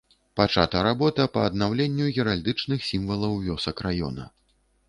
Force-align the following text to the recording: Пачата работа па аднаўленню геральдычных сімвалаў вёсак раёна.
Пачата 0.39 0.79
работа 0.87 1.27
па 1.35 1.43
аднаўленню 1.49 2.09
геральдычных 2.17 2.79
сімвалаў 2.89 3.39
вёсак 3.47 3.89
раёна. 3.91 4.23